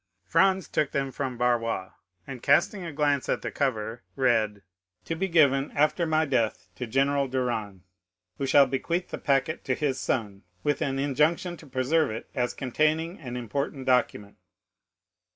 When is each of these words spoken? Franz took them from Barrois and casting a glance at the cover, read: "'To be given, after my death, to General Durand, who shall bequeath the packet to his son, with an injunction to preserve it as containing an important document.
Franz 0.25 0.67
took 0.67 0.93
them 0.93 1.11
from 1.11 1.37
Barrois 1.37 1.91
and 2.25 2.41
casting 2.41 2.83
a 2.83 2.91
glance 2.91 3.29
at 3.29 3.43
the 3.43 3.51
cover, 3.51 4.01
read: 4.15 4.63
"'To 5.05 5.15
be 5.15 5.27
given, 5.27 5.69
after 5.75 6.07
my 6.07 6.25
death, 6.25 6.69
to 6.77 6.87
General 6.87 7.27
Durand, 7.27 7.83
who 8.39 8.47
shall 8.47 8.65
bequeath 8.65 9.09
the 9.09 9.19
packet 9.19 9.63
to 9.65 9.75
his 9.75 9.99
son, 9.99 10.41
with 10.63 10.81
an 10.81 10.97
injunction 10.97 11.55
to 11.57 11.67
preserve 11.67 12.09
it 12.09 12.27
as 12.33 12.55
containing 12.55 13.19
an 13.19 13.37
important 13.37 13.85
document. 13.85 14.37